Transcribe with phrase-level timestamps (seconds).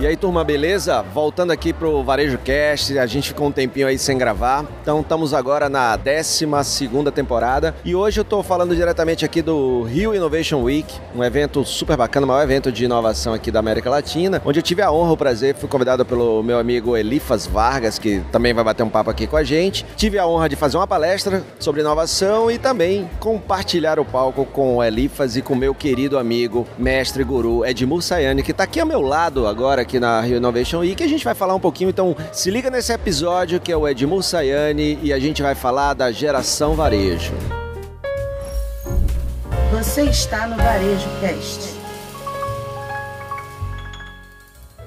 [0.00, 1.02] E aí, turma, beleza?
[1.02, 4.64] Voltando aqui pro Varejo Cast, a gente ficou um tempinho aí sem gravar.
[4.80, 6.46] Então, estamos agora na 12
[7.12, 7.74] temporada.
[7.84, 12.24] E hoje eu tô falando diretamente aqui do Rio Innovation Week, um evento super bacana,
[12.24, 15.16] o maior evento de inovação aqui da América Latina, onde eu tive a honra, o
[15.18, 19.26] prazer, fui convidado pelo meu amigo Elifas Vargas, que também vai bater um papo aqui
[19.26, 19.84] com a gente.
[19.96, 24.78] Tive a honra de fazer uma palestra sobre inovação e também compartilhar o palco com
[24.78, 28.86] o Elifas e com meu querido amigo, mestre guru Edmur Sayane, que está aqui ao
[28.86, 31.02] meu lado agora aqui na Rio Innovation Week.
[31.02, 34.22] A gente vai falar um pouquinho, então se liga nesse episódio que é o Edmur
[34.22, 37.32] Sayane e a gente vai falar da geração varejo.
[39.72, 41.80] Você está no Varejo Cast.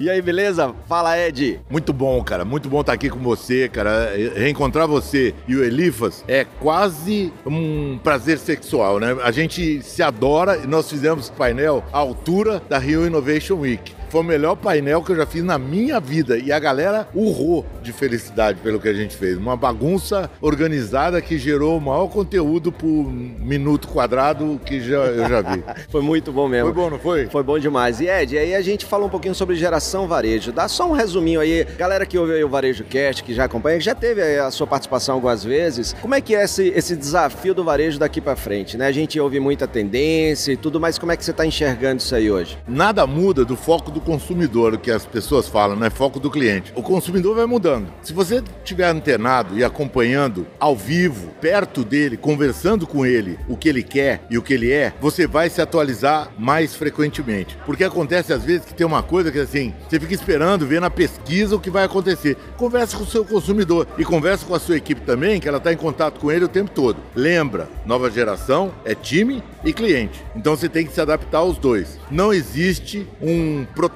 [0.00, 0.74] E aí, beleza?
[0.88, 1.60] Fala, Ed.
[1.70, 2.44] Muito bom, cara.
[2.44, 4.12] Muito bom estar aqui com você, cara.
[4.34, 9.16] Reencontrar você e o Elifas é quase um prazer sexual, né?
[9.22, 13.94] A gente se adora e nós fizemos painel à altura da Rio Innovation Week.
[14.14, 16.38] Foi o melhor painel que eu já fiz na minha vida.
[16.38, 19.36] E a galera urrou de felicidade pelo que a gente fez.
[19.36, 25.42] Uma bagunça organizada que gerou o maior conteúdo por minuto quadrado que já, eu já
[25.42, 25.64] vi.
[25.90, 26.72] foi muito bom mesmo.
[26.72, 27.26] Foi bom, não foi?
[27.26, 28.00] Foi bom demais.
[28.00, 30.52] E Ed, aí a gente falou um pouquinho sobre geração varejo.
[30.52, 31.64] Dá só um resuminho aí.
[31.76, 34.68] Galera que ouve aí o Varejo Cast, que já acompanha, que já teve a sua
[34.68, 35.92] participação algumas vezes.
[36.00, 38.76] Como é que é esse, esse desafio do varejo daqui para frente?
[38.76, 38.86] Né?
[38.86, 42.14] A gente ouve muita tendência e tudo, mas como é que você está enxergando isso
[42.14, 42.56] aí hoje?
[42.68, 46.30] Nada muda do foco do consumidor, o que as pessoas falam, não é foco do
[46.30, 46.72] cliente.
[46.76, 47.88] O consumidor vai mudando.
[48.02, 53.68] Se você estiver antenado e acompanhando ao vivo, perto dele, conversando com ele o que
[53.68, 57.56] ele quer e o que ele é, você vai se atualizar mais frequentemente.
[57.64, 60.90] Porque acontece às vezes que tem uma coisa que assim, você fica esperando ver na
[60.90, 62.36] pesquisa o que vai acontecer.
[62.56, 65.72] Conversa com o seu consumidor e conversa com a sua equipe também, que ela está
[65.72, 66.98] em contato com ele o tempo todo.
[67.14, 70.22] Lembra, nova geração é time e cliente.
[70.36, 71.98] Então você tem que se adaptar aos dois.
[72.10, 73.93] Não existe um protocolo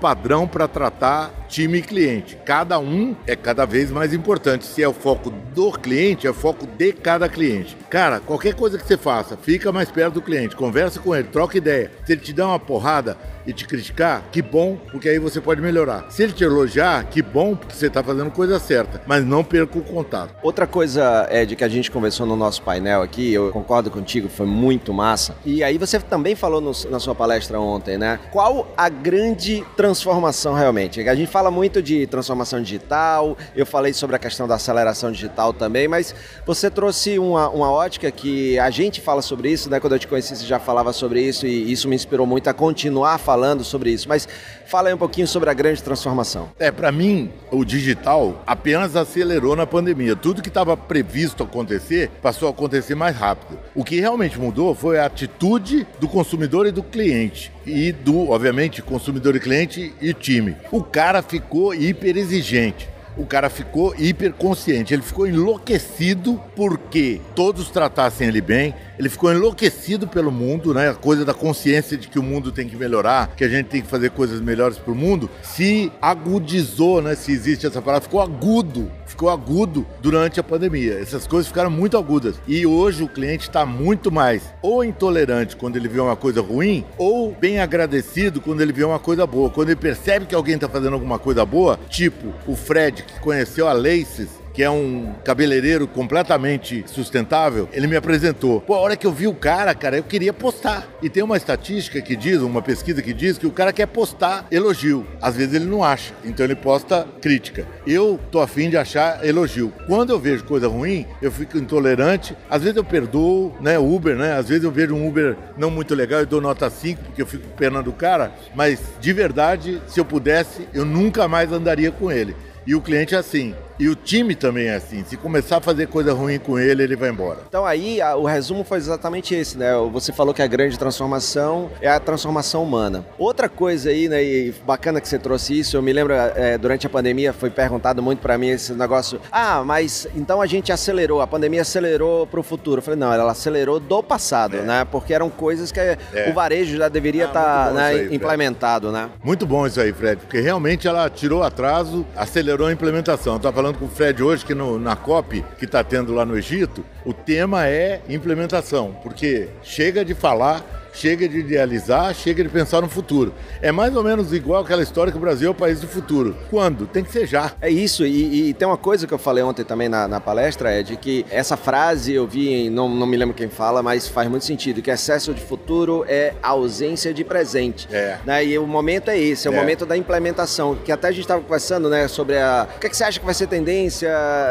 [0.00, 2.36] padrão para tratar time e cliente.
[2.44, 4.64] Cada um é cada vez mais importante.
[4.64, 7.76] Se é o foco do cliente, é o foco de cada cliente.
[7.90, 11.58] Cara, qualquer coisa que você faça, fica mais perto do cliente, conversa com ele, troca
[11.58, 11.90] ideia.
[12.04, 13.16] Se ele te dá uma porrada
[13.46, 16.06] e te criticar, que bom, porque aí você pode melhorar.
[16.10, 19.78] Se ele te elogiar, que bom, porque você está fazendo coisa certa, mas não perca
[19.78, 20.34] o contato.
[20.42, 24.46] Outra coisa, Ed, que a gente conversou no nosso painel aqui, eu concordo contigo, foi
[24.46, 25.36] muito massa.
[25.44, 28.18] E aí você também falou no, na sua palestra ontem, né?
[28.32, 31.06] Qual a grande transformação realmente?
[31.08, 35.52] A gente fala muito de transformação digital, eu falei sobre a questão da aceleração digital
[35.52, 36.14] também, mas
[36.46, 39.80] você trouxe uma, uma ótica que a gente fala sobre isso, né?
[39.80, 42.54] Quando eu te conheci, você já falava sobre isso e isso me inspirou muito a
[42.54, 43.33] continuar falando
[43.64, 44.08] sobre isso.
[44.08, 44.28] Mas
[44.66, 46.50] fala aí um pouquinho sobre a grande transformação.
[46.58, 50.16] É, para mim, o digital apenas acelerou na pandemia.
[50.16, 53.58] Tudo que estava previsto acontecer passou a acontecer mais rápido.
[53.74, 57.52] O que realmente mudou foi a atitude do consumidor e do cliente.
[57.66, 60.56] E do, obviamente, consumidor e cliente e time.
[60.70, 68.28] O cara ficou hiper exigente o cara ficou hiperconsciente, ele ficou enlouquecido porque todos tratassem
[68.28, 70.90] ele bem, ele ficou enlouquecido pelo mundo, né?
[70.90, 73.82] A coisa da consciência de que o mundo tem que melhorar, que a gente tem
[73.82, 77.14] que fazer coisas melhores para o mundo, se agudizou, né?
[77.14, 80.98] Se existe essa palavra, ficou agudo, ficou agudo durante a pandemia.
[81.00, 82.36] Essas coisas ficaram muito agudas.
[82.46, 86.84] E hoje o cliente está muito mais ou intolerante quando ele vê uma coisa ruim,
[86.98, 89.50] ou bem agradecido quando ele vê uma coisa boa.
[89.50, 93.68] Quando ele percebe que alguém está fazendo alguma coisa boa, tipo o Fred que conheceu
[93.68, 98.60] a Laces que é um cabeleireiro completamente sustentável, ele me apresentou.
[98.60, 100.88] Pô, a hora que eu vi o cara, cara, eu queria postar.
[101.02, 104.46] E tem uma estatística que diz, uma pesquisa que diz que o cara quer postar
[104.52, 105.04] elogio.
[105.20, 107.66] Às vezes ele não acha, então ele posta crítica.
[107.84, 109.72] Eu tô afim de achar elogio.
[109.88, 112.36] Quando eu vejo coisa ruim, eu fico intolerante.
[112.48, 114.34] Às vezes eu perdoo, né, Uber, né?
[114.34, 117.26] Às vezes eu vejo um Uber não muito legal e dou nota 5 porque eu
[117.26, 122.10] fico pena do cara, mas de verdade, se eu pudesse, eu nunca mais andaria com
[122.10, 122.36] ele.
[122.66, 125.04] E o cliente é assim, e o time também é assim.
[125.04, 127.40] Se começar a fazer coisa ruim com ele, ele vai embora.
[127.48, 129.72] Então aí a, o resumo foi exatamente esse, né?
[129.92, 133.04] Você falou que a grande transformação é a transformação humana.
[133.18, 134.22] Outra coisa aí, né?
[134.22, 135.76] E bacana que você trouxe isso.
[135.76, 139.20] Eu me lembro é, durante a pandemia foi perguntado muito para mim esse negócio.
[139.30, 141.20] Ah, mas então a gente acelerou.
[141.20, 142.78] A pandemia acelerou para o futuro.
[142.78, 144.62] Eu falei não, ela acelerou do passado, é.
[144.62, 144.84] né?
[144.84, 145.98] Porque eram coisas que é.
[146.28, 149.10] o varejo já deveria estar ah, tá, né, aí, implementado, né?
[149.22, 150.20] Muito bom isso aí, Fred.
[150.20, 153.34] Porque realmente ela tirou atraso, acelerou a implementação.
[153.34, 156.36] Eu falando com o Fred hoje que no, na COP que está tendo lá no
[156.36, 160.62] Egito, o tema é implementação, porque chega de falar
[160.94, 163.34] chega de idealizar, chega de pensar no futuro.
[163.60, 166.36] É mais ou menos igual aquela história que o Brasil é o país do futuro.
[166.50, 166.86] Quando?
[166.86, 167.52] Tem que ser já.
[167.60, 170.70] É isso, e, e tem uma coisa que eu falei ontem também na, na, palestra,
[170.70, 174.28] é de que essa frase eu vi, não, não me lembro quem fala, mas faz
[174.28, 177.88] muito sentido, que excesso de futuro é ausência de presente.
[177.90, 178.18] É.
[178.24, 178.44] Né?
[178.44, 181.22] E o momento é esse, é, é o momento da implementação, que até a gente
[181.22, 182.68] estava conversando né, sobre a...
[182.76, 184.10] O que, é que você acha que vai ser tendência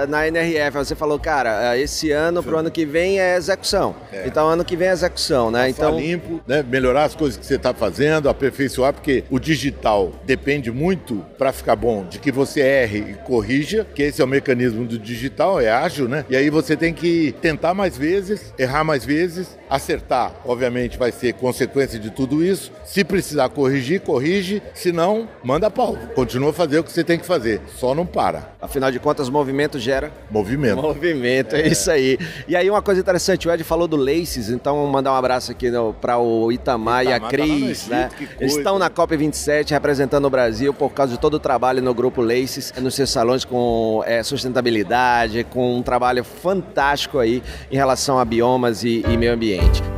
[0.10, 0.78] na NRF?
[0.78, 3.96] Você falou, cara, esse ano para o ano que vem é execução.
[4.12, 4.28] É.
[4.28, 5.70] Então, ano que vem é execução, né?
[5.70, 6.64] então limpo, né?
[6.64, 11.76] melhorar as coisas que você está fazendo, aperfeiçoar, porque o digital depende muito para ficar
[11.76, 15.70] bom de que você erre e corrija, que esse é o mecanismo do digital, é
[15.70, 16.26] ágil, né?
[16.30, 21.34] E aí você tem que tentar mais vezes, errar mais vezes, acertar, obviamente vai ser
[21.34, 22.72] consequência de tudo isso.
[22.86, 25.98] Se precisar corrigir, corrige, se não, manda pau.
[26.16, 28.54] Continua a fazer o que você tem que fazer, só não para.
[28.62, 30.82] Afinal de contas, movimento gera movimento.
[30.82, 32.18] Movimento, é, é isso aí.
[32.48, 35.72] E aí uma coisa interessante, o Ed falou do Laces, então mandar um abraço aqui
[36.00, 38.10] para o Itamar, Itamar, e a tá Cris, tá né?
[38.40, 42.22] Eles estão na COP27 representando o Brasil por causa de todo o trabalho no grupo
[42.22, 48.26] Laces, nos seus salões com é, sustentabilidade, com um trabalho fantástico aí em relação a
[48.26, 49.93] biomas e, e meio ambiente.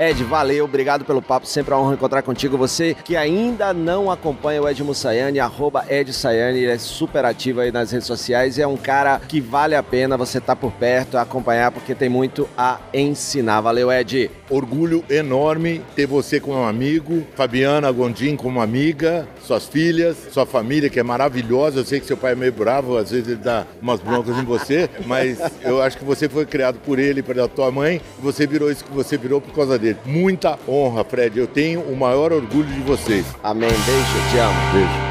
[0.00, 2.56] Ed, valeu, obrigado pelo papo, sempre uma honra encontrar contigo.
[2.56, 7.60] Você que ainda não acompanha o Ed Mussayane, arroba Ed Sayane, ele é super ativo
[7.60, 10.70] aí nas redes sociais, é um cara que vale a pena você estar tá por
[10.70, 13.60] perto, acompanhar, porque tem muito a ensinar.
[13.60, 14.30] Valeu, Ed.
[14.48, 21.00] Orgulho enorme ter você como amigo, Fabiana Gondim como amiga, suas filhas, sua família que
[21.00, 21.80] é maravilhosa.
[21.80, 24.44] Eu sei que seu pai é meio bravo, às vezes ele dá umas broncas em
[24.44, 28.46] você, mas eu acho que você foi criado por ele, pela tua mãe, e você
[28.46, 29.98] virou isso que você virou por causa dele dele.
[30.04, 31.38] Muita honra, Fred.
[31.38, 33.26] Eu tenho o maior orgulho de vocês.
[33.42, 33.68] Amém.
[33.68, 34.58] Beijo, te amo.
[34.72, 35.08] Beijo.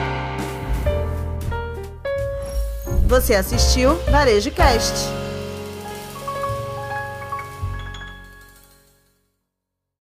[3.07, 5.26] Você assistiu Varejo Cast.